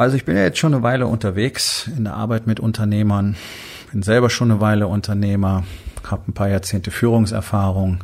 Also 0.00 0.16
ich 0.16 0.24
bin 0.24 0.34
ja 0.34 0.44
jetzt 0.44 0.56
schon 0.56 0.72
eine 0.72 0.82
Weile 0.82 1.06
unterwegs 1.06 1.86
in 1.94 2.04
der 2.04 2.14
Arbeit 2.14 2.46
mit 2.46 2.58
Unternehmern, 2.58 3.36
bin 3.92 4.02
selber 4.02 4.30
schon 4.30 4.50
eine 4.50 4.58
Weile 4.58 4.86
Unternehmer, 4.86 5.64
habe 6.10 6.22
ein 6.26 6.32
paar 6.32 6.48
Jahrzehnte 6.48 6.90
Führungserfahrung. 6.90 8.02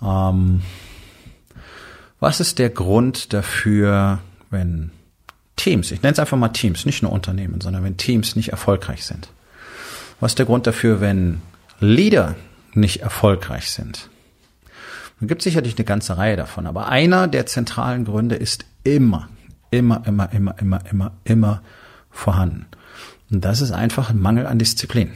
Ähm, 0.00 0.62
was 2.20 2.38
ist 2.38 2.60
der 2.60 2.70
Grund 2.70 3.32
dafür, 3.32 4.20
wenn 4.50 4.92
Teams, 5.56 5.90
ich 5.90 6.00
nenne 6.00 6.12
es 6.12 6.20
einfach 6.20 6.38
mal 6.38 6.50
Teams, 6.50 6.86
nicht 6.86 7.02
nur 7.02 7.10
Unternehmen, 7.10 7.60
sondern 7.60 7.82
wenn 7.82 7.96
Teams 7.96 8.36
nicht 8.36 8.50
erfolgreich 8.50 9.04
sind? 9.04 9.30
Was 10.20 10.30
ist 10.30 10.38
der 10.38 10.46
Grund 10.46 10.68
dafür, 10.68 11.00
wenn 11.00 11.42
Leader 11.80 12.36
nicht 12.72 13.02
erfolgreich 13.02 13.72
sind? 13.72 14.08
Es 15.20 15.26
gibt 15.26 15.42
sicherlich 15.42 15.76
eine 15.76 15.84
ganze 15.84 16.18
Reihe 16.18 16.36
davon, 16.36 16.68
aber 16.68 16.86
einer 16.86 17.26
der 17.26 17.46
zentralen 17.46 18.04
Gründe 18.04 18.36
ist 18.36 18.64
immer, 18.84 19.28
immer, 19.70 20.02
immer, 20.06 20.32
immer, 20.32 20.54
immer, 20.58 20.80
immer, 20.90 21.12
immer 21.24 21.62
vorhanden. 22.10 22.66
Und 23.30 23.44
das 23.44 23.60
ist 23.60 23.72
einfach 23.72 24.10
ein 24.10 24.20
Mangel 24.20 24.46
an 24.46 24.58
Disziplin. 24.58 25.12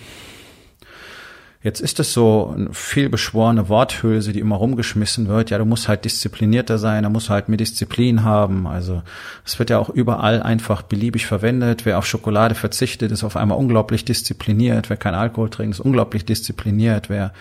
Jetzt 1.64 1.80
ist 1.80 1.98
es 1.98 2.12
so 2.12 2.52
eine 2.54 2.74
viel 2.74 3.08
beschworene 3.08 3.70
Worthülse, 3.70 4.34
die 4.34 4.40
immer 4.40 4.56
rumgeschmissen 4.56 5.28
wird. 5.28 5.48
Ja, 5.48 5.56
du 5.56 5.64
musst 5.64 5.88
halt 5.88 6.04
disziplinierter 6.04 6.76
sein, 6.76 7.04
da 7.04 7.08
musst 7.08 7.30
halt 7.30 7.48
mehr 7.48 7.56
Disziplin 7.56 8.22
haben. 8.22 8.66
Also 8.66 9.02
es 9.46 9.58
wird 9.58 9.70
ja 9.70 9.78
auch 9.78 9.88
überall 9.88 10.42
einfach 10.42 10.82
beliebig 10.82 11.24
verwendet. 11.24 11.86
Wer 11.86 11.96
auf 11.96 12.04
Schokolade 12.04 12.54
verzichtet, 12.54 13.12
ist 13.12 13.24
auf 13.24 13.34
einmal 13.34 13.56
unglaublich 13.56 14.04
diszipliniert. 14.04 14.90
Wer 14.90 14.98
kein 14.98 15.14
Alkohol 15.14 15.48
trinkt, 15.48 15.76
ist 15.76 15.80
unglaublich 15.80 16.26
diszipliniert. 16.26 17.08
Wer 17.08 17.32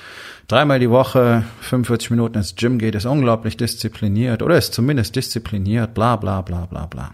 dreimal 0.48 0.80
die 0.80 0.90
Woche 0.90 1.44
45 1.60 2.12
Minuten 2.12 2.38
ins 2.38 2.56
Gym 2.56 2.80
geht, 2.80 2.96
ist 2.96 3.06
unglaublich 3.06 3.58
diszipliniert 3.58 4.42
oder 4.42 4.58
ist 4.58 4.74
zumindest 4.74 5.18
diszipliniert. 5.18 5.94
Bla 5.94 6.16
bla 6.16 6.40
bla 6.40 6.66
bla 6.66 6.86
bla. 6.86 7.12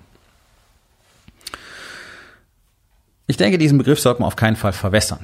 Ich 3.26 3.38
denke, 3.38 3.58
diesen 3.58 3.80
Begriff 3.80 4.00
sollte 4.00 4.22
man 4.22 4.28
auf 4.28 4.36
keinen 4.36 4.56
Fall 4.56 4.74
verwässern. 4.74 5.22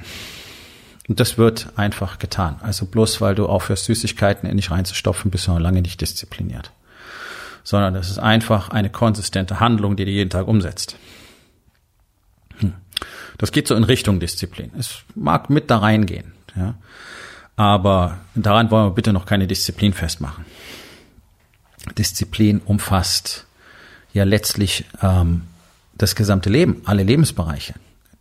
Und 1.08 1.20
das 1.20 1.38
wird 1.38 1.68
einfach 1.76 2.18
getan. 2.18 2.56
Also 2.60 2.86
bloß 2.86 3.20
weil 3.20 3.34
du 3.34 3.46
aufhörst, 3.46 3.84
Süßigkeiten 3.84 4.48
in 4.48 4.56
dich 4.56 4.70
reinzustopfen, 4.70 5.30
bist 5.30 5.46
du 5.46 5.52
noch 5.52 5.60
lange 5.60 5.82
nicht 5.82 6.00
diszipliniert. 6.00 6.72
Sondern 7.62 7.94
das 7.94 8.10
ist 8.10 8.18
einfach 8.18 8.70
eine 8.70 8.90
konsistente 8.90 9.60
Handlung, 9.60 9.96
die 9.96 10.04
du 10.04 10.10
jeden 10.10 10.30
Tag 10.30 10.48
umsetzt. 10.48 10.96
Hm. 12.58 12.74
Das 13.38 13.52
geht 13.52 13.68
so 13.68 13.74
in 13.74 13.84
Richtung 13.84 14.20
Disziplin. 14.20 14.72
Es 14.78 15.02
mag 15.14 15.50
mit 15.50 15.70
da 15.70 15.78
reingehen, 15.78 16.32
ja. 16.56 16.74
Aber 17.56 18.18
daran 18.34 18.70
wollen 18.70 18.86
wir 18.86 18.94
bitte 18.94 19.14
noch 19.14 19.24
keine 19.24 19.46
Disziplin 19.46 19.94
festmachen. 19.94 20.44
Disziplin 21.96 22.60
umfasst 22.60 23.46
ja 24.12 24.24
letztlich 24.24 24.84
ähm, 25.02 25.42
das 25.94 26.14
gesamte 26.14 26.50
Leben, 26.50 26.82
alle 26.84 27.02
Lebensbereiche. 27.02 27.74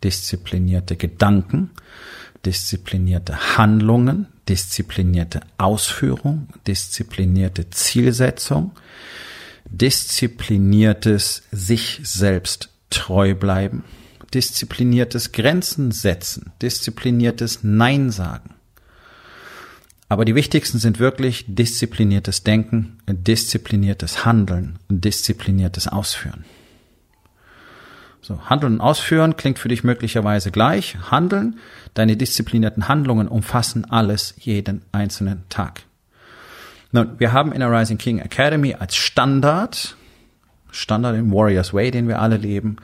Disziplinierte 0.03 0.95
Gedanken, 0.95 1.71
disziplinierte 2.45 3.57
Handlungen, 3.57 4.27
disziplinierte 4.47 5.41
Ausführung, 5.57 6.47
disziplinierte 6.67 7.69
Zielsetzung, 7.69 8.71
diszipliniertes 9.65 11.43
sich 11.51 11.99
selbst 12.03 12.69
treu 12.89 13.33
bleiben, 13.35 13.83
diszipliniertes 14.33 15.31
Grenzen 15.31 15.91
setzen, 15.91 16.51
diszipliniertes 16.61 17.59
Nein 17.63 18.11
sagen. 18.11 18.51
Aber 20.07 20.23
die 20.23 20.35
wichtigsten 20.35 20.77
sind 20.77 20.99
wirklich 20.99 21.45
diszipliniertes 21.47 22.43
Denken, 22.43 22.99
diszipliniertes 23.07 24.23
Handeln, 24.23 24.77
diszipliniertes 24.87 25.87
Ausführen. 25.87 26.45
So, 28.25 28.39
Handeln 28.49 28.73
und 28.73 28.81
Ausführen 28.81 29.35
klingt 29.35 29.59
für 29.59 29.67
dich 29.67 29.83
möglicherweise 29.83 30.49
gleich. 30.49 30.97
Handeln, 31.11 31.59
deine 31.93 32.17
disziplinierten 32.17 32.87
Handlungen 32.87 33.27
umfassen 33.27 33.85
alles 33.85 34.33
jeden 34.39 34.81
einzelnen 34.91 35.43
Tag. 35.49 35.83
Nun, 36.91 37.19
wir 37.19 37.33
haben 37.33 37.51
in 37.51 37.59
der 37.59 37.71
Rising 37.71 37.99
King 37.99 38.17
Academy 38.17 38.73
als 38.73 38.95
Standard, 38.95 39.95
Standard 40.71 41.15
im 41.15 41.31
Warriors 41.31 41.71
Way, 41.71 41.91
den 41.91 42.07
wir 42.07 42.19
alle 42.19 42.37
leben, 42.37 42.77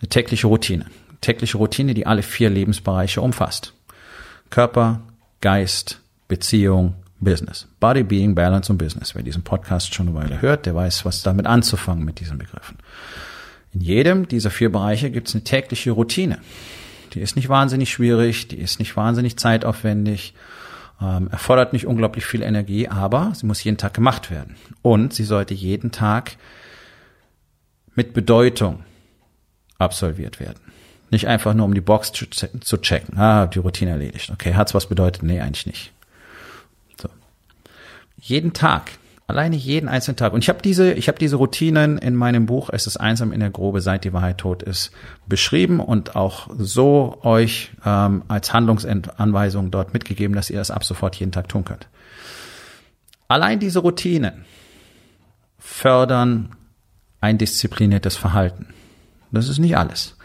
eine 0.00 0.08
tägliche 0.08 0.48
Routine. 0.48 0.86
Eine 1.10 1.20
tägliche 1.20 1.58
Routine, 1.58 1.94
die 1.94 2.04
alle 2.04 2.24
vier 2.24 2.50
Lebensbereiche 2.50 3.20
umfasst. 3.20 3.74
Körper, 4.50 5.02
Geist, 5.40 6.00
Beziehung, 6.26 6.96
Business. 7.20 7.68
Body, 7.78 8.02
Being, 8.02 8.34
Balance 8.34 8.72
und 8.72 8.78
Business. 8.78 9.14
Wer 9.14 9.22
diesen 9.22 9.44
Podcast 9.44 9.94
schon 9.94 10.08
eine 10.08 10.16
Weile 10.16 10.42
hört, 10.42 10.66
der 10.66 10.74
weiß, 10.74 11.04
was 11.04 11.22
damit 11.22 11.46
anzufangen 11.46 12.04
mit 12.04 12.18
diesen 12.18 12.38
Begriffen. 12.38 12.78
In 13.72 13.80
jedem 13.80 14.28
dieser 14.28 14.50
vier 14.50 14.72
Bereiche 14.72 15.10
gibt 15.10 15.28
es 15.28 15.34
eine 15.34 15.44
tägliche 15.44 15.90
Routine. 15.90 16.38
Die 17.14 17.20
ist 17.20 17.36
nicht 17.36 17.48
wahnsinnig 17.48 17.90
schwierig, 17.90 18.48
die 18.48 18.58
ist 18.58 18.78
nicht 18.78 18.96
wahnsinnig 18.96 19.36
zeitaufwendig, 19.38 20.34
ähm, 21.00 21.28
erfordert 21.30 21.72
nicht 21.72 21.86
unglaublich 21.86 22.26
viel 22.26 22.42
Energie, 22.42 22.88
aber 22.88 23.32
sie 23.34 23.46
muss 23.46 23.62
jeden 23.62 23.76
Tag 23.76 23.94
gemacht 23.94 24.30
werden. 24.30 24.56
Und 24.82 25.14
sie 25.14 25.24
sollte 25.24 25.54
jeden 25.54 25.90
Tag 25.90 26.36
mit 27.94 28.14
Bedeutung 28.14 28.84
absolviert 29.78 30.40
werden. 30.40 30.60
Nicht 31.10 31.26
einfach 31.26 31.54
nur, 31.54 31.64
um 31.64 31.74
die 31.74 31.80
Box 31.80 32.12
zu 32.12 32.76
checken. 32.78 33.18
Ah, 33.18 33.46
die 33.46 33.60
Routine 33.60 33.92
erledigt. 33.92 34.30
Okay, 34.30 34.54
hat's 34.54 34.74
was 34.74 34.86
bedeutet? 34.86 35.22
Nee, 35.22 35.40
eigentlich 35.40 35.66
nicht. 35.66 35.92
So. 37.00 37.08
Jeden 38.20 38.52
Tag 38.52 38.90
Alleine 39.28 39.56
jeden 39.56 39.90
einzelnen 39.90 40.16
Tag. 40.16 40.32
Und 40.32 40.42
ich 40.42 40.48
habe 40.48 40.62
diese, 40.62 40.94
ich 40.94 41.06
habe 41.06 41.18
diese 41.18 41.36
Routinen 41.36 41.98
in 41.98 42.16
meinem 42.16 42.46
Buch 42.46 42.70
Es 42.72 42.86
ist 42.86 42.96
einsam 42.96 43.30
in 43.30 43.40
der 43.40 43.50
Grobe, 43.50 43.82
seit 43.82 44.04
die 44.04 44.14
Wahrheit 44.14 44.38
tot 44.38 44.62
ist, 44.62 44.90
beschrieben 45.26 45.80
und 45.80 46.16
auch 46.16 46.48
so 46.56 47.18
euch 47.22 47.70
ähm, 47.84 48.22
als 48.28 48.54
Handlungsanweisung 48.54 49.70
dort 49.70 49.92
mitgegeben, 49.92 50.34
dass 50.34 50.48
ihr 50.48 50.56
das 50.56 50.70
ab 50.70 50.82
sofort 50.82 51.14
jeden 51.16 51.30
Tag 51.30 51.46
tun 51.46 51.66
könnt. 51.66 51.88
Allein 53.28 53.60
diese 53.60 53.80
Routinen 53.80 54.46
fördern 55.58 56.56
ein 57.20 57.36
diszipliniertes 57.36 58.16
Verhalten. 58.16 58.68
Das 59.30 59.50
ist 59.50 59.58
nicht 59.58 59.76
alles. 59.76 60.16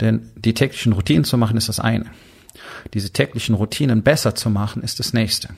Denn 0.00 0.30
die 0.36 0.54
täglichen 0.54 0.92
Routinen 0.92 1.24
zu 1.24 1.36
machen 1.38 1.56
ist 1.56 1.68
das 1.68 1.80
eine. 1.80 2.06
Diese 2.92 3.10
täglichen 3.10 3.56
Routinen 3.56 4.04
besser 4.04 4.36
zu 4.36 4.48
machen 4.48 4.84
ist 4.84 5.00
das 5.00 5.12
nächste 5.12 5.48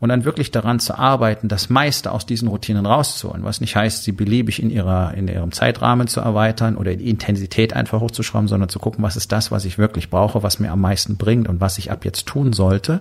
und 0.00 0.08
dann 0.08 0.24
wirklich 0.24 0.50
daran 0.50 0.80
zu 0.80 0.98
arbeiten, 0.98 1.48
das 1.48 1.70
meiste 1.70 2.12
aus 2.12 2.26
diesen 2.26 2.48
Routinen 2.48 2.86
rauszuholen, 2.86 3.44
was 3.44 3.60
nicht 3.60 3.76
heißt, 3.76 4.04
sie 4.04 4.12
beliebig 4.12 4.62
in 4.62 4.70
ihrer, 4.70 5.14
in 5.14 5.28
ihrem 5.28 5.52
Zeitrahmen 5.52 6.08
zu 6.08 6.20
erweitern 6.20 6.76
oder 6.76 6.94
die 6.96 7.08
Intensität 7.08 7.74
einfach 7.74 8.00
hochzuschrauben, 8.00 8.48
sondern 8.48 8.68
zu 8.68 8.78
gucken, 8.78 9.04
was 9.04 9.16
ist 9.16 9.32
das, 9.32 9.50
was 9.50 9.64
ich 9.64 9.78
wirklich 9.78 10.10
brauche, 10.10 10.42
was 10.42 10.58
mir 10.58 10.72
am 10.72 10.80
meisten 10.80 11.16
bringt 11.16 11.48
und 11.48 11.60
was 11.60 11.78
ich 11.78 11.90
ab 11.90 12.04
jetzt 12.04 12.26
tun 12.26 12.52
sollte, 12.52 13.00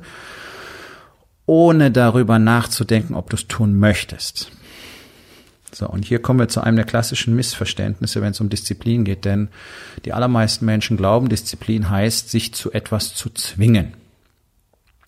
ohne 1.46 1.92
darüber 1.92 2.40
nachzudenken, 2.40 3.16
ob 3.16 3.30
du 3.30 3.36
es 3.36 3.48
tun 3.48 3.78
möchtest. 3.78 4.52
So, 5.74 5.88
und 5.88 6.06
hier 6.06 6.22
kommen 6.22 6.40
wir 6.40 6.50
zu 6.50 6.62
einem 6.62 6.76
der 6.76 6.86
klassischen 6.86 7.36
Missverständnisse, 7.36 8.22
wenn 8.22 8.32
es 8.32 8.42
um 8.42 8.50
Disziplin 8.50 9.06
geht, 9.06 9.26
denn 9.26 9.50
die 10.04 10.14
allermeisten 10.14 10.66
Menschen 10.66 10.98
glauben, 10.98 11.30
Disziplin 11.30 11.90
heißt, 11.90 12.30
sich 12.30 12.54
zu 12.54 12.72
etwas 12.74 13.16
zu 13.16 13.30
zwingen. 13.30 13.94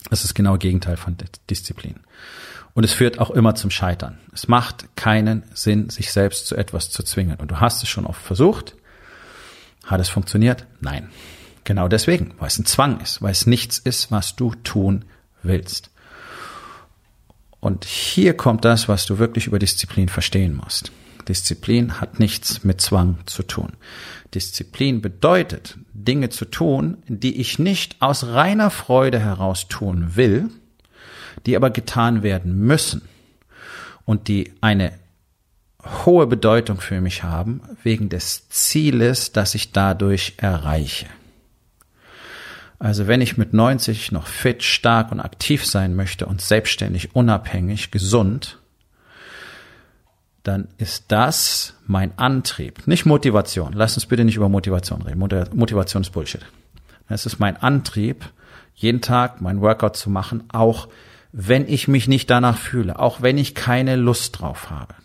Das 0.09 0.23
ist 0.23 0.33
genau 0.33 0.53
das 0.53 0.59
Gegenteil 0.59 0.97
von 0.97 1.17
Disziplin. 1.49 1.95
Und 2.73 2.83
es 2.83 2.93
führt 2.93 3.19
auch 3.19 3.29
immer 3.31 3.55
zum 3.55 3.69
Scheitern. 3.69 4.19
Es 4.33 4.47
macht 4.47 4.95
keinen 4.95 5.43
Sinn, 5.53 5.89
sich 5.89 6.11
selbst 6.11 6.47
zu 6.47 6.55
etwas 6.55 6.89
zu 6.89 7.03
zwingen. 7.03 7.37
Und 7.39 7.51
du 7.51 7.59
hast 7.59 7.83
es 7.83 7.89
schon 7.89 8.05
oft 8.05 8.21
versucht. 8.21 8.75
Hat 9.85 10.01
es 10.01 10.09
funktioniert? 10.09 10.65
Nein. 10.81 11.09
Genau 11.65 11.87
deswegen, 11.87 12.33
weil 12.39 12.47
es 12.47 12.59
ein 12.59 12.65
Zwang 12.65 12.99
ist, 12.99 13.21
weil 13.21 13.31
es 13.31 13.47
nichts 13.47 13.77
ist, 13.77 14.11
was 14.11 14.35
du 14.35 14.53
tun 14.63 15.05
willst. 15.43 15.91
Und 17.59 17.85
hier 17.85 18.35
kommt 18.35 18.65
das, 18.65 18.89
was 18.89 19.05
du 19.05 19.19
wirklich 19.19 19.47
über 19.47 19.59
Disziplin 19.59 20.09
verstehen 20.09 20.55
musst. 20.55 20.91
Disziplin 21.27 22.01
hat 22.01 22.19
nichts 22.19 22.63
mit 22.63 22.81
Zwang 22.81 23.17
zu 23.25 23.43
tun. 23.43 23.73
Disziplin 24.33 25.01
bedeutet, 25.01 25.77
Dinge 25.93 26.29
zu 26.29 26.45
tun, 26.45 26.97
die 27.07 27.39
ich 27.39 27.59
nicht 27.59 28.01
aus 28.01 28.25
reiner 28.27 28.69
Freude 28.69 29.19
heraus 29.19 29.67
tun 29.67 30.15
will, 30.15 30.49
die 31.45 31.55
aber 31.55 31.69
getan 31.69 32.23
werden 32.23 32.57
müssen. 32.57 33.01
und 34.05 34.27
die 34.27 34.53
eine 34.61 34.91
hohe 36.05 36.27
Bedeutung 36.27 36.79
für 36.79 37.01
mich 37.01 37.23
haben, 37.23 37.61
wegen 37.83 38.09
des 38.09 38.49
Zieles, 38.49 39.31
das 39.31 39.55
ich 39.55 39.71
dadurch 39.71 40.33
erreiche. 40.37 41.07
Also 42.79 43.07
wenn 43.07 43.21
ich 43.21 43.37
mit 43.37 43.53
90 43.53 44.11
noch 44.11 44.27
fit, 44.27 44.63
stark 44.63 45.11
und 45.11 45.21
aktiv 45.21 45.65
sein 45.65 45.95
möchte 45.95 46.25
und 46.25 46.41
selbstständig, 46.41 47.15
unabhängig, 47.15 47.91
gesund, 47.91 48.59
dann 50.43 50.67
ist 50.77 51.05
das 51.07 51.75
mein 51.87 52.17
Antrieb, 52.17 52.85
nicht 52.85 53.05
Motivation. 53.05 53.71
Lass 53.73 53.95
uns 53.95 54.05
bitte 54.05 54.25
nicht 54.25 54.35
über 54.35 54.49
Motivation 54.49 55.01
reden. 55.01 55.19
Motivation 55.19 56.03
ist 56.03 56.11
Bullshit. 56.11 56.41
Es 57.07 57.25
ist 57.25 57.39
mein 57.39 57.57
Antrieb, 57.57 58.25
jeden 58.75 59.01
Tag 59.01 59.41
mein 59.41 59.61
Workout 59.61 59.95
zu 59.95 60.09
machen, 60.09 60.43
auch 60.51 60.89
wenn 61.31 61.67
ich 61.67 61.87
mich 61.87 62.07
nicht 62.07 62.29
danach 62.29 62.57
fühle, 62.57 62.99
auch 62.99 63.21
wenn 63.21 63.37
ich 63.37 63.55
keine 63.55 63.95
Lust 63.95 64.39
drauf 64.39 64.69
habe. 64.69 64.95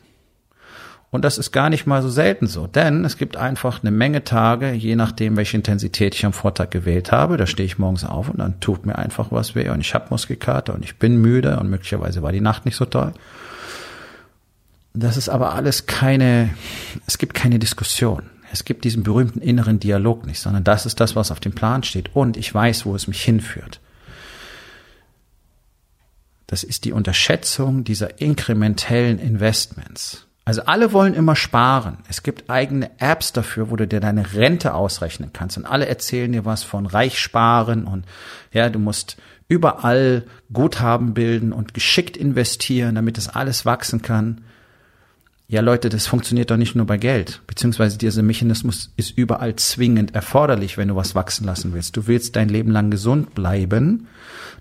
Und 1.10 1.24
das 1.24 1.38
ist 1.38 1.52
gar 1.52 1.70
nicht 1.70 1.86
mal 1.86 2.02
so 2.02 2.10
selten 2.10 2.46
so, 2.46 2.66
denn 2.66 3.04
es 3.06 3.16
gibt 3.16 3.38
einfach 3.38 3.82
eine 3.82 3.90
Menge 3.90 4.24
Tage, 4.24 4.72
je 4.72 4.94
nachdem, 4.94 5.38
welche 5.38 5.56
Intensität 5.56 6.14
ich 6.14 6.26
am 6.26 6.34
Vortag 6.34 6.68
gewählt 6.68 7.12
habe, 7.12 7.38
da 7.38 7.46
stehe 7.46 7.66
ich 7.66 7.78
morgens 7.78 8.04
auf 8.04 8.28
und 8.28 8.38
dann 8.40 8.60
tut 8.60 8.84
mir 8.84 8.98
einfach 8.98 9.28
was 9.30 9.54
weh 9.54 9.70
und 9.70 9.80
ich 9.80 9.94
habe 9.94 10.08
Muskelkater 10.10 10.74
und 10.74 10.84
ich 10.84 10.96
bin 10.98 11.16
müde 11.16 11.58
und 11.58 11.70
möglicherweise 11.70 12.22
war 12.22 12.32
die 12.32 12.42
Nacht 12.42 12.66
nicht 12.66 12.76
so 12.76 12.84
toll. 12.84 13.14
Das 14.94 15.16
ist 15.16 15.28
aber 15.28 15.54
alles 15.54 15.86
keine, 15.86 16.50
es 17.06 17.18
gibt 17.18 17.34
keine 17.34 17.58
Diskussion. 17.58 18.30
Es 18.50 18.64
gibt 18.64 18.84
diesen 18.84 19.02
berühmten 19.02 19.40
inneren 19.40 19.78
Dialog 19.78 20.26
nicht, 20.26 20.40
sondern 20.40 20.64
das 20.64 20.86
ist 20.86 21.00
das, 21.00 21.14
was 21.14 21.30
auf 21.30 21.40
dem 21.40 21.52
Plan 21.52 21.82
steht 21.82 22.14
und 22.14 22.36
ich 22.36 22.52
weiß, 22.52 22.86
wo 22.86 22.94
es 22.94 23.06
mich 23.06 23.22
hinführt. 23.22 23.80
Das 26.46 26.64
ist 26.64 26.86
die 26.86 26.92
Unterschätzung 26.92 27.84
dieser 27.84 28.20
inkrementellen 28.20 29.18
Investments. 29.18 30.26
Also 30.46 30.62
alle 30.62 30.94
wollen 30.94 31.12
immer 31.12 31.36
sparen. 31.36 31.98
Es 32.08 32.22
gibt 32.22 32.48
eigene 32.48 32.90
Apps 33.00 33.34
dafür, 33.34 33.70
wo 33.70 33.76
du 33.76 33.86
dir 33.86 34.00
deine 34.00 34.32
Rente 34.32 34.72
ausrechnen 34.72 35.30
kannst. 35.34 35.58
Und 35.58 35.66
alle 35.66 35.86
erzählen 35.86 36.32
dir 36.32 36.46
was 36.46 36.62
von 36.62 36.86
reich 36.86 37.18
sparen 37.18 37.84
und 37.84 38.06
ja, 38.50 38.70
du 38.70 38.78
musst 38.78 39.18
überall 39.48 40.24
Guthaben 40.50 41.12
bilden 41.12 41.52
und 41.52 41.74
geschickt 41.74 42.16
investieren, 42.16 42.94
damit 42.94 43.18
das 43.18 43.28
alles 43.28 43.66
wachsen 43.66 44.00
kann. 44.00 44.40
Ja, 45.50 45.62
Leute, 45.62 45.88
das 45.88 46.06
funktioniert 46.06 46.50
doch 46.50 46.58
nicht 46.58 46.74
nur 46.74 46.84
bei 46.84 46.98
Geld, 46.98 47.40
beziehungsweise 47.46 47.96
dieser 47.96 48.22
Mechanismus 48.22 48.92
ist 48.96 49.16
überall 49.16 49.56
zwingend 49.56 50.14
erforderlich, 50.14 50.76
wenn 50.76 50.88
du 50.88 50.96
was 50.96 51.14
wachsen 51.14 51.46
lassen 51.46 51.72
willst. 51.72 51.96
Du 51.96 52.06
willst 52.06 52.36
dein 52.36 52.50
Leben 52.50 52.70
lang 52.70 52.90
gesund 52.90 53.34
bleiben, 53.34 54.08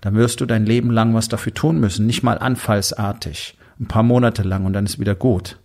dann 0.00 0.14
wirst 0.14 0.40
du 0.40 0.46
dein 0.46 0.64
Leben 0.64 0.90
lang 0.90 1.12
was 1.12 1.28
dafür 1.28 1.52
tun 1.52 1.78
müssen, 1.78 2.06
nicht 2.06 2.22
mal 2.22 2.38
anfallsartig, 2.38 3.58
ein 3.78 3.86
paar 3.86 4.02
Monate 4.02 4.42
lang 4.44 4.64
und 4.64 4.72
dann 4.72 4.86
ist 4.86 4.98
wieder 4.98 5.14
gut. 5.14 5.58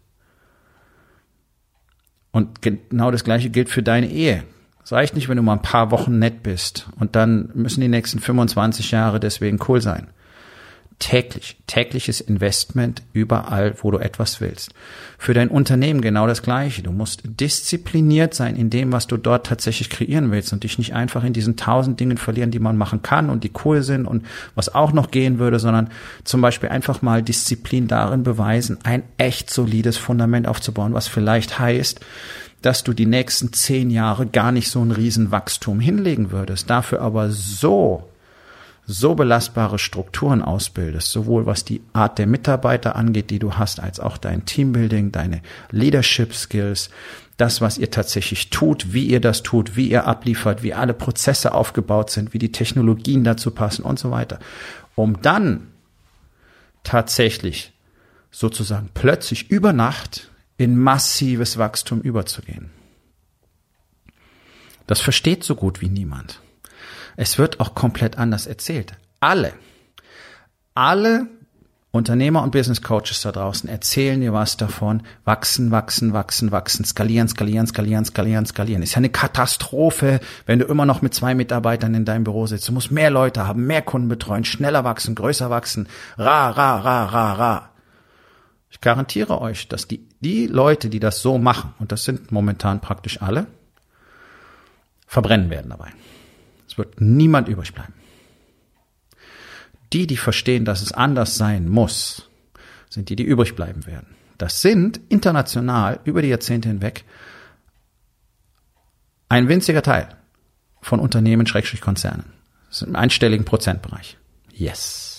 Und 2.32 2.62
genau 2.62 3.10
das 3.10 3.24
Gleiche 3.24 3.50
gilt 3.50 3.70
für 3.70 3.84
deine 3.84 4.10
Ehe. 4.10 4.44
Es 4.84 4.92
reicht 4.92 5.16
nicht, 5.16 5.30
wenn 5.30 5.38
du 5.38 5.44
mal 5.44 5.54
ein 5.54 5.62
paar 5.62 5.92
Wochen 5.92 6.20
nett 6.20 6.44
bist 6.44 6.90
und 7.00 7.16
dann 7.16 7.50
müssen 7.54 7.80
die 7.80 7.88
nächsten 7.88 8.20
25 8.20 8.92
Jahre 8.92 9.22
deswegen 9.22 9.60
cool 9.70 9.80
sein 9.80 10.08
täglich, 11.04 11.58
tägliches 11.68 12.22
Investment 12.22 13.04
überall, 13.12 13.76
wo 13.82 13.92
du 13.92 13.98
etwas 13.98 14.40
willst. 14.40 14.74
Für 15.18 15.34
dein 15.34 15.50
Unternehmen 15.50 16.00
genau 16.00 16.28
das 16.28 16.42
Gleiche. 16.42 16.82
Du 16.82 16.94
musst 16.94 17.24
diszipliniert 17.26 18.34
sein 18.34 18.56
in 18.56 18.70
dem, 18.70 18.94
was 18.94 19.06
du 19.06 19.18
dort 19.18 19.46
tatsächlich 19.46 19.90
kreieren 19.90 20.32
willst 20.32 20.54
und 20.54 20.64
dich 20.64 20.78
nicht 20.78 20.94
einfach 20.94 21.26
in 21.26 21.34
diesen 21.34 21.58
tausend 21.58 22.00
Dingen 22.00 22.18
verlieren, 22.18 22.52
die 22.52 22.60
man 22.60 22.78
machen 22.78 23.02
kann 23.02 23.30
und 23.30 23.44
die 23.44 23.52
cool 23.66 23.84
sind 23.84 24.06
und 24.06 24.26
was 24.56 24.74
auch 24.74 24.94
noch 24.94 25.12
gehen 25.12 25.40
würde, 25.40 25.60
sondern 25.60 25.90
zum 26.24 26.40
Beispiel 26.40 26.70
einfach 26.70 27.02
mal 27.02 27.22
Disziplin 27.22 27.90
darin 27.90 28.24
beweisen, 28.24 28.78
ein 28.84 29.04
echt 29.18 29.50
solides 29.50 29.98
Fundament 29.98 30.48
aufzubauen, 30.48 30.94
was 30.94 31.10
vielleicht 31.10 31.60
heißt, 31.60 32.00
dass 32.62 32.86
du 32.86 32.94
die 32.94 33.08
nächsten 33.08 33.52
zehn 33.52 33.90
Jahre 33.90 34.26
gar 34.26 34.54
nicht 34.54 34.70
so 34.70 34.82
ein 34.82 34.92
Riesenwachstum 34.92 35.82
hinlegen 35.82 36.32
würdest, 36.32 36.70
dafür 36.70 37.02
aber 37.02 37.30
so 37.30 38.08
so 38.86 39.16
belastbare 39.16 39.80
Strukturen 39.80 40.42
ausbildest, 40.42 41.12
sowohl 41.12 41.46
was 41.46 41.64
die 41.64 41.82
Art 41.94 42.20
der 42.20 42.28
Mitarbeiter 42.28 42.96
angeht, 42.96 43.30
die 43.30 43.40
du 43.40 43.54
hast, 43.54 43.80
als 43.80 44.00
auch 44.00 44.18
dein 44.18 44.46
Teambuilding, 44.46 45.12
deine 45.12 45.42
Leadership 45.72 46.34
Skills, 46.34 46.90
das, 47.38 47.62
was 47.62 47.78
ihr 47.78 47.90
tatsächlich 47.90 48.50
tut, 48.50 48.94
wie 48.94 49.06
ihr 49.06 49.20
das 49.20 49.42
tut, 49.42 49.76
wie 49.76 49.90
ihr 49.90 50.06
abliefert, 50.06 50.64
wie 50.64 50.74
alle 50.74 50.94
Prozesse 50.94 51.54
aufgebaut 51.54 52.10
sind, 52.10 52.34
wie 52.34 52.40
die 52.40 52.52
Technologien 52.52 53.24
dazu 53.24 53.52
passen 53.52 53.84
und 53.84 54.00
so 54.00 54.12
weiter. 54.12 54.40
Um 54.96 55.22
dann 55.22 55.68
tatsächlich 56.84 57.72
sozusagen 58.32 58.90
plötzlich 58.94 59.50
über 59.50 59.74
Nacht 59.74 60.30
in 60.58 60.78
massives 60.78 61.58
Wachstum 61.58 62.02
überzugehen. 62.02 62.70
Das 64.86 65.00
versteht 65.02 65.44
so 65.44 65.56
gut 65.56 65.82
wie 65.82 65.90
niemand. 65.90 66.42
Es 67.16 67.38
wird 67.38 67.60
auch 67.60 67.76
komplett 67.76 68.18
anders 68.18 68.48
erzählt. 68.48 68.94
Alle, 69.20 69.54
alle 70.74 71.28
Unternehmer 71.96 72.42
und 72.42 72.50
Business 72.50 72.82
Coaches 72.82 73.22
da 73.22 73.32
draußen 73.32 73.70
erzählen 73.70 74.20
dir 74.20 74.34
was 74.34 74.58
davon. 74.58 75.04
Wachsen, 75.26 75.70
wachsen, 75.70 76.12
wachsen, 76.12 76.52
wachsen, 76.52 76.86
skalieren, 76.86 77.28
skalieren, 77.28 77.68
skalieren, 77.68 78.04
skalieren, 78.04 78.48
skalieren. 78.48 78.82
Ist 78.82 78.94
ja 78.94 78.98
eine 78.98 79.10
Katastrophe, 79.10 80.20
wenn 80.48 80.58
du 80.58 80.66
immer 80.66 80.88
noch 80.88 81.04
mit 81.04 81.14
zwei 81.14 81.36
Mitarbeitern 81.36 81.94
in 81.94 82.04
deinem 82.04 82.24
Büro 82.24 82.48
sitzt. 82.48 82.68
Du 82.68 82.72
musst 82.72 82.90
mehr 82.90 83.12
Leute 83.12 83.46
haben, 83.46 83.68
mehr 83.68 83.84
Kunden 83.84 84.08
betreuen, 84.08 84.44
schneller 84.44 84.84
wachsen, 84.84 85.14
größer 85.14 85.52
wachsen. 85.52 85.88
Ra, 86.18 86.50
ra, 86.50 86.78
ra, 86.78 87.06
ra, 87.06 87.34
ra. 87.34 87.70
Ich 88.72 88.82
garantiere 88.82 89.40
euch, 89.40 89.68
dass 89.68 89.88
die, 89.88 90.10
die 90.20 90.48
Leute, 90.48 90.90
die 90.90 91.00
das 91.00 91.22
so 91.22 91.38
machen, 91.38 91.76
und 91.78 91.92
das 91.92 92.06
sind 92.06 92.32
momentan 92.32 92.82
praktisch 92.82 93.22
alle, 93.22 93.46
verbrennen 95.06 95.52
werden 95.52 95.70
dabei. 95.70 95.92
Es 96.74 96.78
wird 96.80 97.00
niemand 97.00 97.48
übrig 97.50 97.72
bleiben. 97.76 97.94
Die, 99.94 100.08
die 100.08 100.18
verstehen, 100.18 100.66
dass 100.66 100.82
es 100.82 100.92
anders 100.92 101.38
sein 101.38 101.70
muss, 101.70 102.28
sind 102.90 103.10
die, 103.10 103.16
die 103.16 103.24
übrig 103.24 103.56
bleiben 103.56 103.86
werden. 103.86 104.16
Das 104.40 104.62
sind 104.62 105.00
international 105.10 106.00
über 106.04 106.24
die 106.24 106.30
Jahrzehnte 106.30 106.70
hinweg 106.70 107.06
ein 109.30 109.50
winziger 109.50 109.84
Teil 109.84 110.10
von 110.82 111.00
Unternehmen, 111.00 111.46
Schrägstrich 111.46 111.82
Konzernen. 111.82 112.34
Das 112.70 112.82
ist 112.82 112.88
im 112.88 112.96
einstelligen 112.96 113.46
Prozentbereich. 113.46 114.18
Yes 114.52 115.13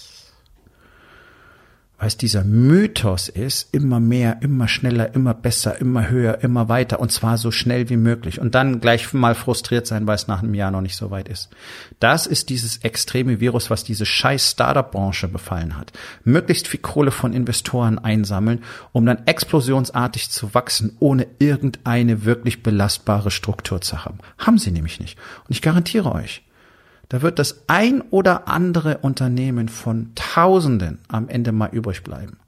was 1.98 2.16
dieser 2.16 2.44
Mythos 2.44 3.28
ist, 3.28 3.72
immer 3.72 4.00
mehr, 4.00 4.38
immer 4.42 4.68
schneller, 4.68 5.14
immer 5.14 5.32
besser, 5.32 5.80
immer 5.80 6.10
höher, 6.10 6.42
immer 6.42 6.68
weiter 6.68 7.00
und 7.00 7.12
zwar 7.12 7.38
so 7.38 7.50
schnell 7.50 7.88
wie 7.88 7.96
möglich 7.96 8.40
und 8.40 8.54
dann 8.54 8.80
gleich 8.80 9.12
mal 9.12 9.34
frustriert 9.34 9.86
sein, 9.86 10.06
weil 10.06 10.16
es 10.16 10.26
nach 10.26 10.42
einem 10.42 10.54
Jahr 10.54 10.70
noch 10.70 10.80
nicht 10.80 10.96
so 10.96 11.10
weit 11.10 11.28
ist. 11.28 11.50
Das 12.00 12.26
ist 12.26 12.50
dieses 12.50 12.78
extreme 12.78 13.40
Virus, 13.40 13.70
was 13.70 13.84
diese 13.84 14.06
scheiß 14.06 14.50
Startup-Branche 14.50 15.28
befallen 15.28 15.78
hat. 15.78 15.92
Möglichst 16.24 16.68
viel 16.68 16.80
Kohle 16.80 17.10
von 17.10 17.32
Investoren 17.32 17.98
einsammeln, 17.98 18.64
um 18.92 19.06
dann 19.06 19.26
explosionsartig 19.26 20.30
zu 20.30 20.52
wachsen, 20.52 20.96
ohne 20.98 21.26
irgendeine 21.38 22.24
wirklich 22.24 22.62
belastbare 22.62 23.30
Struktur 23.30 23.80
zu 23.80 24.04
haben. 24.04 24.18
Haben 24.38 24.58
sie 24.58 24.72
nämlich 24.72 25.00
nicht. 25.00 25.16
Und 25.48 25.52
ich 25.52 25.62
garantiere 25.62 26.12
euch, 26.12 26.43
da 27.08 27.22
wird 27.22 27.38
das 27.38 27.64
ein 27.68 28.00
oder 28.00 28.48
andere 28.48 28.98
Unternehmen 28.98 29.68
von 29.68 30.12
Tausenden 30.14 30.98
am 31.08 31.28
Ende 31.28 31.52
mal 31.52 31.70
übrig 31.70 32.02
bleiben. 32.02 32.38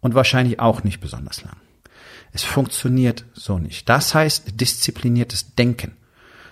Und 0.00 0.14
wahrscheinlich 0.14 0.60
auch 0.60 0.82
nicht 0.82 1.00
besonders 1.00 1.42
lang. 1.42 1.56
Es 2.32 2.42
funktioniert 2.42 3.24
so 3.34 3.58
nicht. 3.58 3.88
Das 3.88 4.14
heißt 4.14 4.60
diszipliniertes 4.60 5.54
Denken. 5.56 5.96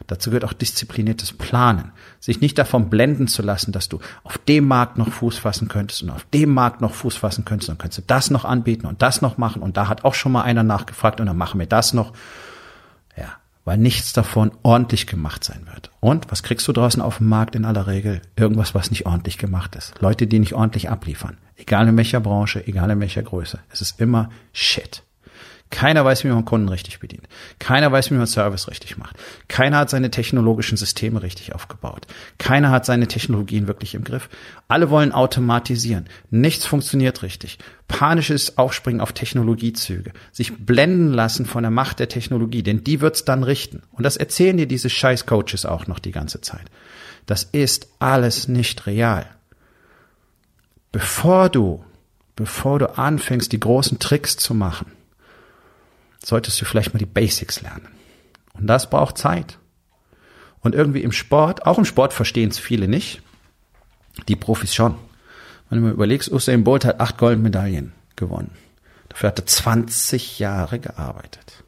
Dazu 0.07 0.31
gehört 0.31 0.45
auch 0.45 0.53
diszipliniertes 0.53 1.33
Planen. 1.33 1.93
Sich 2.19 2.41
nicht 2.41 2.59
davon 2.59 2.91
blenden 2.91 3.29
zu 3.29 3.43
lassen, 3.43 3.73
dass 3.73 3.89
du 3.89 4.01
auf 4.25 4.39
dem 4.39 4.67
Markt 4.67 4.97
noch 4.97 5.13
Fuß 5.13 5.39
fassen 5.39 5.69
könntest 5.69 6.03
und 6.03 6.11
auf 6.11 6.25
dem 6.33 6.51
Markt 6.51 6.81
noch 6.81 6.95
Fuß 6.95 7.17
fassen 7.17 7.45
könntest 7.45 7.69
und 7.71 7.79
könntest 7.79 7.99
du 7.99 8.05
das 8.07 8.31
noch 8.31 8.45
anbieten 8.45 8.87
und 8.87 9.03
das 9.03 9.23
noch 9.23 9.39
machen 9.39 9.63
und 9.63 9.77
da 9.77 9.89
hat 9.89 10.05
auch 10.05 10.15
schon 10.15 10.33
mal 10.33 10.43
einer 10.43 10.63
nachgefragt 10.63 11.21
und 11.21 11.27
dann 11.27 11.37
machen 11.37 11.61
wir 11.61 11.67
das 11.67 11.93
noch 11.93 12.13
weil 13.69 13.77
nichts 13.77 14.15
davon 14.15 14.51
ordentlich 14.63 15.07
gemacht 15.07 15.45
sein 15.45 15.67
wird. 15.67 15.91
Und 16.01 16.31
was 16.31 16.43
kriegst 16.43 16.67
du 16.67 16.73
draußen 16.73 17.03
auf 17.03 17.19
dem 17.19 17.29
Markt 17.29 17.55
in 17.55 17.67
aller 17.67 17.87
Regel? 17.87 18.23
Irgendwas, 18.35 18.75
was 18.75 18.91
nicht 18.91 19.05
ordentlich 19.05 19.37
gemacht 19.37 19.77
ist. 19.77 19.93
Leute, 20.01 20.27
die 20.27 20.39
nicht 20.39 20.55
ordentlich 20.55 20.89
abliefern. 20.89 21.37
Egal 21.55 21.87
in 21.87 21.99
welcher 21.99 22.21
Branche, 22.21 22.67
egal 22.67 22.89
in 22.89 23.01
welcher 23.01 23.23
Größe. 23.23 23.59
Es 23.71 23.83
ist 23.83 24.01
immer 24.01 24.31
Shit. 24.55 25.03
Keiner 25.71 26.05
weiß, 26.05 26.25
wie 26.25 26.29
man 26.29 26.45
Kunden 26.45 26.69
richtig 26.69 26.99
bedient. 27.01 27.29
Keiner 27.59 27.93
weiß, 27.93 28.11
wie 28.11 28.15
man 28.15 28.27
Service 28.27 28.69
richtig 28.69 28.97
macht. 28.97 29.17
Keiner 29.49 29.79
hat 29.79 29.91
seine 29.91 30.11
technologischen 30.11 30.77
Systeme 30.77 31.23
richtig 31.23 31.55
aufgebaut. 31.55 32.07
Keiner 32.39 32.71
hat 32.71 32.87
seine 32.87 33.07
Technologien 33.07 33.67
wirklich 33.67 33.95
im 33.95 34.05
Griff. 34.05 34.29
Alle 34.67 34.91
wollen 34.91 35.13
automatisieren. 35.13 36.09
Nichts 36.31 36.65
funktioniert 36.65 37.23
richtig. 37.23 37.59
Panisches 37.87 38.57
Aufspringen 38.57 39.01
auf 39.01 39.13
Technologiezüge. 39.13 40.13
Sich 40.33 40.57
blenden 40.57 41.13
lassen 41.13 41.45
von 41.45 41.63
der 41.63 41.71
Macht 41.71 41.99
der 41.99 42.09
Technologie, 42.09 42.63
denn 42.63 42.85
die 42.85 43.01
wird's 43.01 43.25
dann 43.25 43.43
richten. 43.43 43.83
Und 43.93 44.05
das 44.05 44.17
erzählen 44.17 44.57
dir 44.57 44.67
diese 44.67 44.91
scheiß 44.91 45.27
Coaches 45.27 45.67
auch 45.67 45.87
noch 45.87 45.99
die 45.99 46.13
ganze 46.13 46.41
Zeit. 46.41 46.65
Das 47.27 47.45
ist 47.45 47.89
alles 47.99 48.49
nicht 48.49 48.87
real. 48.87 49.27
Bevor 50.93 51.51
du 51.51 51.85
bevor 52.39 52.79
du 52.79 52.97
anfängst, 52.97 53.51
die 53.51 53.59
großen 53.59 53.99
Tricks 53.99 54.37
zu 54.37 54.55
machen, 54.55 54.93
solltest 56.29 56.61
du 56.61 56.65
vielleicht 56.65 56.93
mal 56.93 56.99
die 56.99 57.07
Basics 57.07 57.63
lernen. 57.63 57.89
Und 58.53 58.67
das 58.67 58.91
braucht 58.91 59.19
Zeit. 59.19 59.59
Und 60.61 60.75
irgendwie 60.75 61.03
im 61.03 61.13
Sport, 61.13 61.67
auch 61.67 61.79
im 61.79 61.85
Sport 61.85 62.13
verstehen 62.13 62.51
es 62.51 62.59
viele 62.59 62.89
nicht, 62.89 63.23
die 64.29 64.37
Profis 64.37 64.75
schon. 64.75 64.97
Wenn 65.71 65.81
du 65.81 65.85
mal 65.87 65.93
überlegst, 65.93 66.31
Usain 66.31 66.65
Bolt 66.65 66.85
hat 66.85 67.01
acht 67.01 67.19
Goldmedaillen 67.19 67.93
gewonnen. 68.17 68.51
Dafür 69.09 69.29
hat 69.29 69.39
er 69.39 69.47
20 69.47 70.39
Jahre 70.39 70.79
gearbeitet. 70.79 71.65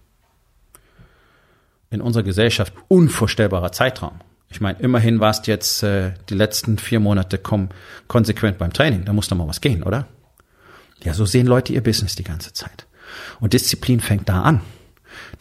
In 1.90 2.00
unserer 2.00 2.22
Gesellschaft 2.22 2.72
unvorstellbarer 2.88 3.72
Zeitraum. 3.72 4.20
Ich 4.48 4.60
meine, 4.60 4.78
immerhin 4.80 5.20
warst 5.20 5.46
jetzt 5.46 5.82
äh, 5.82 6.12
die 6.28 6.34
letzten 6.34 6.78
vier 6.78 7.00
Monate 7.00 7.38
kom 7.38 7.68
konsequent 8.08 8.58
beim 8.58 8.72
Training. 8.72 9.04
Da 9.04 9.12
muss 9.12 9.28
doch 9.28 9.36
mal 9.36 9.48
was 9.48 9.60
gehen, 9.60 9.82
oder? 9.82 10.06
Ja, 11.02 11.14
so 11.14 11.24
sehen 11.24 11.46
Leute 11.46 11.72
ihr 11.72 11.82
Business 11.82 12.14
die 12.16 12.24
ganze 12.24 12.52
Zeit. 12.52 12.86
Und 13.40 13.52
Disziplin 13.52 14.00
fängt 14.00 14.28
da 14.28 14.42
an. 14.42 14.60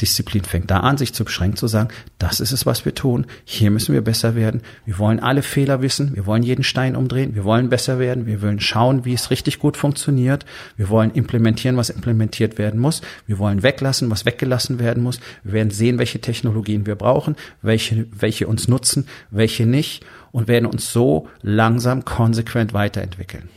Disziplin 0.02 0.44
fängt 0.44 0.72
da 0.72 0.80
an, 0.80 0.98
sich 0.98 1.14
zu 1.14 1.26
beschränken, 1.26 1.58
zu 1.58 1.68
sagen, 1.68 1.90
das 2.18 2.40
ist 2.40 2.52
es, 2.52 2.66
was 2.66 2.86
wir 2.86 2.96
tun, 2.96 3.26
hier 3.44 3.72
müssen 3.72 3.94
wir 3.94 4.02
besser 4.02 4.36
werden, 4.36 4.62
wir 4.86 4.98
wollen 4.98 5.20
alle 5.20 5.42
Fehler 5.42 5.82
wissen, 5.82 6.16
wir 6.16 6.26
wollen 6.26 6.44
jeden 6.44 6.64
Stein 6.64 6.96
umdrehen, 6.96 7.36
wir 7.36 7.44
wollen 7.44 7.70
besser 7.70 8.00
werden, 8.00 8.26
wir 8.26 8.42
wollen 8.42 8.60
schauen, 8.60 9.06
wie 9.06 9.14
es 9.14 9.32
richtig 9.32 9.60
gut 9.60 9.78
funktioniert, 9.78 10.46
wir 10.78 10.90
wollen 10.90 11.12
implementieren, 11.12 11.78
was 11.78 11.90
implementiert 11.90 12.58
werden 12.58 12.80
muss, 12.80 13.02
wir 13.28 13.40
wollen 13.40 13.64
weglassen, 13.64 14.10
was 14.10 14.26
weggelassen 14.26 14.80
werden 14.80 15.04
muss, 15.04 15.20
wir 15.44 15.54
werden 15.54 15.72
sehen, 15.72 16.00
welche 16.00 16.22
Technologien 16.22 16.86
wir 16.86 16.96
brauchen, 16.96 17.36
welche, 17.62 18.08
welche 18.12 18.48
uns 18.48 18.68
nutzen, 18.68 19.08
welche 19.32 19.66
nicht 19.66 20.06
und 20.32 20.48
werden 20.48 20.66
uns 20.66 20.92
so 20.92 21.28
langsam 21.42 22.06
konsequent 22.06 22.74
weiterentwickeln 22.74 23.50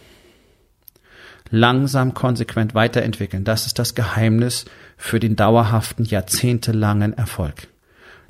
langsam 1.52 2.14
konsequent 2.14 2.74
weiterentwickeln. 2.74 3.44
Das 3.44 3.66
ist 3.66 3.78
das 3.78 3.94
Geheimnis 3.94 4.64
für 4.96 5.20
den 5.20 5.36
dauerhaften, 5.36 6.04
jahrzehntelangen 6.04 7.12
Erfolg. 7.12 7.68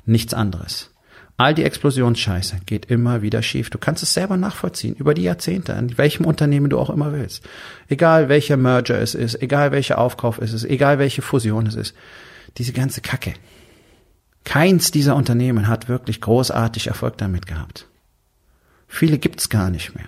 Nichts 0.05 0.33
anderes. 0.33 0.91
All 1.37 1.55
die 1.55 1.63
Explosionsscheiße 1.63 2.57
geht 2.65 2.85
immer 2.85 3.23
wieder 3.23 3.41
schief. 3.41 3.71
Du 3.71 3.79
kannst 3.79 4.03
es 4.03 4.13
selber 4.13 4.37
nachvollziehen 4.37 4.93
über 4.95 5.15
die 5.15 5.23
Jahrzehnte, 5.23 5.71
in 5.71 5.97
welchem 5.97 6.25
Unternehmen 6.25 6.69
du 6.69 6.77
auch 6.77 6.91
immer 6.91 7.11
willst. 7.11 7.43
Egal 7.87 8.29
welcher 8.29 8.57
Merger 8.57 8.99
es 8.99 9.15
ist, 9.15 9.41
egal 9.41 9.71
welcher 9.71 9.97
Aufkauf 9.97 10.37
es 10.37 10.53
ist, 10.53 10.65
egal 10.65 10.99
welche 10.99 11.23
Fusion 11.23 11.65
es 11.65 11.75
ist. 11.75 11.95
Diese 12.57 12.73
ganze 12.73 13.01
Kacke. 13.01 13.33
Keins 14.43 14.91
dieser 14.91 15.15
Unternehmen 15.15 15.67
hat 15.67 15.87
wirklich 15.87 16.21
großartig 16.21 16.87
Erfolg 16.87 17.17
damit 17.17 17.47
gehabt. 17.47 17.87
Viele 18.87 19.17
gibt's 19.17 19.49
gar 19.49 19.71
nicht 19.71 19.95
mehr. 19.95 20.07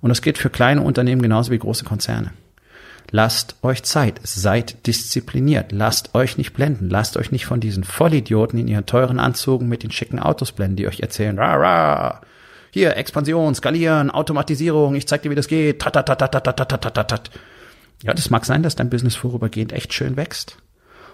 Und 0.00 0.08
das 0.08 0.22
geht 0.22 0.38
für 0.38 0.50
kleine 0.50 0.82
Unternehmen 0.82 1.22
genauso 1.22 1.52
wie 1.52 1.58
große 1.58 1.84
Konzerne. 1.84 2.32
Lasst 3.10 3.56
euch 3.62 3.84
Zeit, 3.84 4.20
seid 4.24 4.86
diszipliniert, 4.86 5.70
lasst 5.70 6.14
euch 6.14 6.38
nicht 6.38 6.54
blenden, 6.54 6.90
lasst 6.90 7.16
euch 7.16 7.30
nicht 7.30 7.46
von 7.46 7.60
diesen 7.60 7.84
Vollidioten 7.84 8.58
in 8.58 8.66
ihren 8.66 8.86
teuren 8.86 9.20
Anzügen 9.20 9.68
mit 9.68 9.84
den 9.84 9.92
schicken 9.92 10.18
Autos 10.18 10.52
blenden, 10.52 10.76
die 10.76 10.88
euch 10.88 11.00
erzählen, 11.00 11.38
rah, 11.38 11.54
rah, 11.54 12.20
hier, 12.72 12.96
Expansion, 12.96 13.54
Skalieren, 13.54 14.10
Automatisierung, 14.10 14.96
ich 14.96 15.06
zeig 15.06 15.22
dir, 15.22 15.30
wie 15.30 15.36
das 15.36 15.48
geht, 15.48 15.80
tat, 15.80 15.94
tat, 15.94 16.06
tat, 16.06 16.18
tat, 16.18 16.32
tat, 16.32 16.56
tat, 16.56 16.68
tat, 16.68 16.94
tat, 16.94 17.08
tat. 17.08 17.30
Ja, 18.02 18.12
das 18.12 18.28
mag 18.28 18.44
sein, 18.44 18.62
dass 18.62 18.76
dein 18.76 18.90
Business 18.90 19.14
vorübergehend 19.14 19.72
echt 19.72 19.94
schön 19.94 20.16
wächst. 20.16 20.58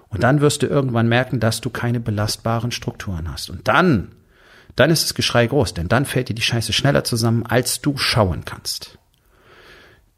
Und 0.08 0.22
dann 0.24 0.40
wirst 0.40 0.62
du 0.62 0.66
irgendwann 0.66 1.08
merken, 1.08 1.40
dass 1.40 1.60
du 1.60 1.70
keine 1.70 2.00
belastbaren 2.00 2.72
Strukturen 2.72 3.30
hast. 3.30 3.48
Und 3.48 3.68
dann 3.68 4.08
dann 4.76 4.90
ist 4.90 5.04
das 5.04 5.14
Geschrei 5.14 5.46
groß, 5.46 5.74
denn 5.74 5.88
dann 5.88 6.06
fällt 6.06 6.28
dir 6.28 6.34
die 6.34 6.42
Scheiße 6.42 6.72
schneller 6.72 7.04
zusammen, 7.04 7.44
als 7.44 7.80
du 7.80 7.96
schauen 7.98 8.44
kannst. 8.44 8.98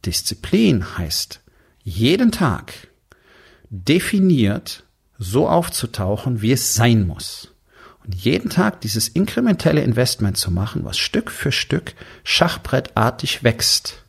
Disziplin 0.04 0.98
heißt, 0.98 1.40
jeden 1.82 2.30
Tag 2.30 2.72
definiert 3.70 4.84
so 5.18 5.48
aufzutauchen, 5.48 6.42
wie 6.42 6.52
es 6.52 6.74
sein 6.74 7.06
muss. 7.06 7.52
Und 8.04 8.14
jeden 8.14 8.50
Tag 8.50 8.82
dieses 8.82 9.08
inkrementelle 9.08 9.80
Investment 9.80 10.36
zu 10.36 10.50
machen, 10.50 10.84
was 10.84 10.98
Stück 10.98 11.30
für 11.30 11.52
Stück 11.52 11.94
schachbrettartig 12.22 13.42
wächst. 13.42 14.04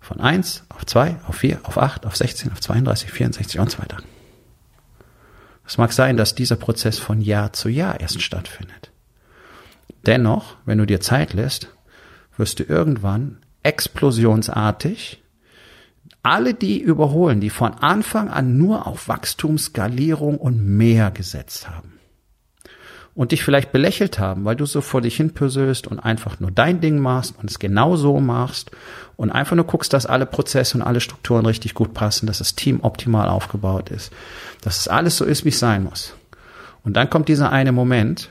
Von 0.00 0.20
eins 0.20 0.62
auf 0.68 0.86
zwei, 0.86 1.16
auf 1.26 1.36
vier, 1.36 1.60
auf 1.64 1.78
acht, 1.78 2.06
auf 2.06 2.16
16, 2.16 2.52
auf 2.52 2.60
32, 2.60 3.10
64 3.10 3.60
und 3.60 3.70
so 3.70 3.78
weiter. 3.78 3.98
Es 5.66 5.78
mag 5.78 5.92
sein, 5.92 6.16
dass 6.16 6.34
dieser 6.34 6.56
Prozess 6.56 6.98
von 6.98 7.20
Jahr 7.20 7.52
zu 7.52 7.68
Jahr 7.68 8.00
erst 8.00 8.22
stattfindet. 8.22 8.91
Dennoch, 10.06 10.56
wenn 10.64 10.78
du 10.78 10.86
dir 10.86 11.00
Zeit 11.00 11.32
lässt, 11.32 11.68
wirst 12.36 12.58
du 12.58 12.64
irgendwann 12.64 13.38
explosionsartig 13.62 15.22
alle 16.22 16.54
die 16.54 16.80
überholen, 16.80 17.40
die 17.40 17.50
von 17.50 17.74
Anfang 17.74 18.28
an 18.28 18.56
nur 18.56 18.86
auf 18.86 19.08
Wachstum, 19.08 19.58
Skalierung 19.58 20.38
und 20.38 20.64
mehr 20.64 21.10
gesetzt 21.10 21.68
haben. 21.68 21.98
Und 23.14 23.32
dich 23.32 23.44
vielleicht 23.44 23.72
belächelt 23.72 24.18
haben, 24.18 24.46
weil 24.46 24.56
du 24.56 24.64
so 24.64 24.80
vor 24.80 25.02
dich 25.02 25.16
hin 25.16 25.34
pöselst 25.34 25.86
und 25.86 25.98
einfach 25.98 26.40
nur 26.40 26.50
dein 26.50 26.80
Ding 26.80 26.98
machst 26.98 27.34
und 27.38 27.50
es 27.50 27.58
genau 27.58 27.96
so 27.96 28.20
machst 28.20 28.70
und 29.16 29.30
einfach 29.30 29.54
nur 29.54 29.66
guckst, 29.66 29.92
dass 29.92 30.06
alle 30.06 30.24
Prozesse 30.24 30.78
und 30.78 30.82
alle 30.82 31.00
Strukturen 31.00 31.44
richtig 31.44 31.74
gut 31.74 31.92
passen, 31.92 32.26
dass 32.26 32.38
das 32.38 32.54
Team 32.54 32.80
optimal 32.80 33.28
aufgebaut 33.28 33.90
ist, 33.90 34.12
dass 34.62 34.80
es 34.80 34.88
alles 34.88 35.18
so 35.18 35.26
ist, 35.26 35.44
wie 35.44 35.50
es 35.50 35.58
sein 35.58 35.84
muss. 35.84 36.14
Und 36.84 36.96
dann 36.96 37.10
kommt 37.10 37.28
dieser 37.28 37.52
eine 37.52 37.72
Moment, 37.72 38.30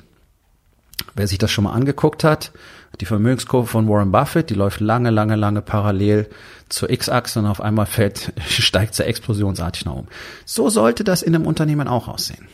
Wer 1.16 1.28
sich 1.28 1.38
das 1.38 1.52
schon 1.52 1.66
mal 1.66 1.74
angeguckt 1.74 2.24
hat, 2.24 2.52
die 3.00 3.06
Vermögenskurve 3.06 3.68
von 3.68 3.88
Warren 3.88 4.12
Buffett, 4.12 4.50
die 4.50 4.54
läuft 4.54 4.80
lange, 4.80 5.10
lange, 5.10 5.36
lange 5.36 5.62
parallel 5.62 6.30
zur 6.70 6.90
X-Achse 6.90 7.40
und 7.40 7.46
auf 7.46 7.62
einmal 7.62 7.86
fällt, 7.86 8.34
steigt 8.48 8.96
sie 8.96 9.06
explosionsartig 9.06 9.86
nach 9.86 9.94
oben. 9.94 10.08
So 10.46 10.70
sollte 10.70 11.04
das 11.04 11.22
in 11.22 11.36
einem 11.36 11.46
Unternehmen 11.46 11.88
auch 11.88 12.08
aussehen. 12.08 12.48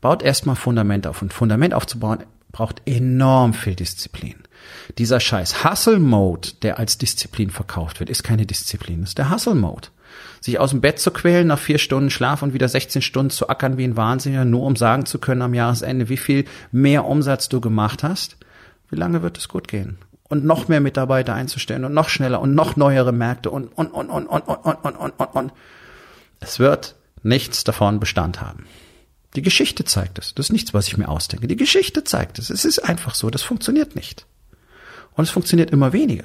Baut 0.00 0.22
erstmal 0.22 0.56
Fundament 0.56 1.06
auf. 1.06 1.22
Und 1.22 1.32
Fundament 1.32 1.74
aufzubauen 1.74 2.24
braucht 2.52 2.82
enorm 2.86 3.52
viel 3.52 3.74
Disziplin. 3.74 4.36
Dieser 4.96 5.20
scheiß 5.20 5.64
Hustle-Mode, 5.64 6.50
der 6.62 6.78
als 6.78 6.98
Disziplin 6.98 7.50
verkauft 7.50 8.00
wird, 8.00 8.10
ist 8.10 8.22
keine 8.22 8.46
Disziplin, 8.46 9.02
ist 9.02 9.18
der 9.18 9.30
Hustle-Mode 9.30 9.88
sich 10.40 10.58
aus 10.58 10.70
dem 10.70 10.80
Bett 10.80 10.98
zu 10.98 11.10
quälen, 11.10 11.46
nach 11.46 11.58
vier 11.58 11.78
Stunden 11.78 12.10
Schlaf 12.10 12.42
und 12.42 12.54
wieder 12.54 12.68
16 12.68 13.02
Stunden 13.02 13.30
zu 13.30 13.48
ackern 13.48 13.76
wie 13.78 13.84
ein 13.84 13.96
Wahnsinniger, 13.96 14.44
nur 14.44 14.62
um 14.62 14.76
sagen 14.76 15.06
zu 15.06 15.18
können 15.18 15.42
am 15.42 15.54
Jahresende, 15.54 16.08
wie 16.08 16.16
viel 16.16 16.44
mehr 16.72 17.04
Umsatz 17.04 17.48
du 17.48 17.60
gemacht 17.60 18.02
hast, 18.02 18.36
wie 18.90 18.96
lange 18.96 19.22
wird 19.22 19.38
es 19.38 19.48
gut 19.48 19.68
gehen? 19.68 19.98
Und 20.28 20.44
noch 20.44 20.68
mehr 20.68 20.80
Mitarbeiter 20.80 21.34
einzustellen 21.34 21.84
und 21.84 21.94
noch 21.94 22.08
schneller 22.08 22.40
und 22.40 22.54
noch 22.54 22.76
neuere 22.76 23.12
Märkte 23.12 23.50
und, 23.50 23.68
und, 23.76 23.88
und, 23.88 24.10
und, 24.10 24.26
und, 24.26 24.42
und, 24.46 24.58
und, 24.64 24.84
und, 24.84 24.96
und, 24.96 25.10
und, 25.18 25.34
und. 25.34 25.52
Es 26.40 26.58
wird 26.58 26.96
nichts 27.22 27.64
davon 27.64 27.98
Bestand 27.98 28.40
haben. 28.40 28.66
Die 29.36 29.42
Geschichte 29.42 29.84
zeigt 29.84 30.18
es. 30.18 30.34
Das 30.34 30.46
ist 30.46 30.52
nichts, 30.52 30.74
was 30.74 30.88
ich 30.88 30.96
mir 30.96 31.08
ausdenke. 31.08 31.46
Die 31.46 31.56
Geschichte 31.56 32.04
zeigt 32.04 32.38
es. 32.38 32.50
Es 32.50 32.64
ist 32.64 32.80
einfach 32.80 33.14
so. 33.14 33.30
Das 33.30 33.42
funktioniert 33.42 33.94
nicht. 33.94 34.26
Und 35.12 35.24
es 35.24 35.30
funktioniert 35.30 35.70
immer 35.70 35.92
weniger 35.92 36.24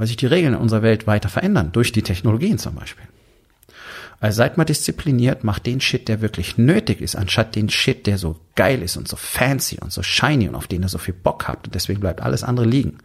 weil 0.00 0.06
sich 0.06 0.16
die 0.16 0.24
Regeln 0.24 0.54
in 0.54 0.60
unserer 0.60 0.80
Welt 0.80 1.06
weiter 1.06 1.28
verändern, 1.28 1.72
durch 1.72 1.92
die 1.92 2.00
Technologien 2.00 2.56
zum 2.56 2.74
Beispiel. 2.74 3.04
Also 4.18 4.38
seid 4.38 4.56
mal 4.56 4.64
diszipliniert, 4.64 5.44
macht 5.44 5.66
den 5.66 5.82
Shit, 5.82 6.08
der 6.08 6.22
wirklich 6.22 6.56
nötig 6.56 7.02
ist, 7.02 7.16
anstatt 7.16 7.54
den 7.54 7.68
Shit, 7.68 8.06
der 8.06 8.16
so 8.16 8.40
geil 8.56 8.80
ist 8.80 8.96
und 8.96 9.08
so 9.08 9.16
fancy 9.16 9.76
und 9.78 9.92
so 9.92 10.02
shiny 10.02 10.48
und 10.48 10.54
auf 10.54 10.68
den 10.68 10.80
ihr 10.80 10.88
so 10.88 10.96
viel 10.96 11.12
Bock 11.12 11.48
habt 11.48 11.66
und 11.66 11.74
deswegen 11.74 12.00
bleibt 12.00 12.22
alles 12.22 12.44
andere 12.44 12.64
liegen. 12.64 12.96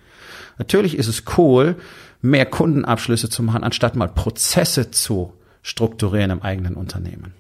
Natürlich 0.57 0.97
ist 0.97 1.09
es 1.09 1.23
cool, 1.37 1.75
mehr 2.21 2.45
Kundenabschlüsse 2.45 3.29
zu 3.29 3.43
machen, 3.43 3.65
anstatt 3.65 3.97
mal 3.97 4.07
Prozesse 4.07 4.89
zu 4.89 5.33
strukturieren 5.63 6.31
im 6.31 6.43
eigenen 6.43 6.75
Unternehmen. 6.75 7.33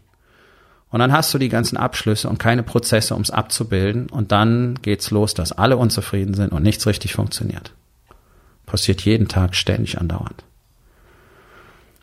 Und 0.89 0.99
dann 0.99 1.13
hast 1.13 1.33
du 1.33 1.37
die 1.37 1.47
ganzen 1.47 1.77
Abschlüsse 1.77 2.27
und 2.27 2.39
keine 2.39 2.63
Prozesse, 2.63 3.15
um 3.15 3.21
es 3.21 3.31
abzubilden. 3.31 4.09
Und 4.09 4.33
dann 4.33 4.79
geht's 4.81 5.11
los, 5.11 5.33
dass 5.33 5.53
alle 5.53 5.77
unzufrieden 5.77 6.33
sind 6.33 6.51
und 6.51 6.61
nichts 6.61 6.85
richtig 6.87 7.13
funktioniert. 7.13 7.71
Passiert 8.65 9.01
jeden 9.01 9.27
Tag, 9.27 9.55
ständig, 9.55 9.99
andauernd. 9.99 10.43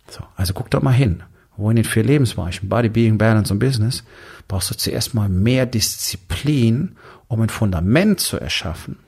So, 0.08 0.22
also 0.36 0.52
guck 0.52 0.70
doch 0.70 0.82
mal 0.82 0.92
hin. 0.92 1.22
Wo 1.56 1.68
in 1.68 1.76
den 1.76 1.84
vier 1.84 2.02
Lebensbereichen, 2.02 2.68
Body, 2.68 2.88
Being, 2.88 3.18
Balance 3.18 3.52
und 3.52 3.58
Business, 3.58 4.04
brauchst 4.48 4.70
du 4.70 4.74
zuerst 4.74 5.14
mal 5.14 5.28
mehr 5.28 5.66
Disziplin, 5.66 6.96
um 7.28 7.40
ein 7.42 7.50
Fundament 7.50 8.20
zu 8.20 8.38
erschaffen, 8.38 8.98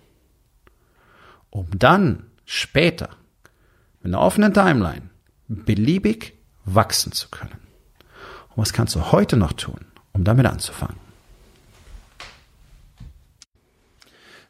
um 1.50 1.66
dann 1.76 2.24
später 2.44 3.10
mit 4.02 4.12
einer 4.12 4.22
offenen 4.22 4.52
Timeline 4.52 5.10
beliebig 5.48 6.34
wachsen 6.64 7.12
zu 7.12 7.28
können. 7.28 7.58
Und 8.50 8.58
was 8.58 8.72
kannst 8.72 8.94
du 8.94 9.12
heute 9.12 9.36
noch 9.36 9.52
tun, 9.52 9.80
um 10.12 10.24
damit 10.24 10.46
anzufangen? 10.46 11.03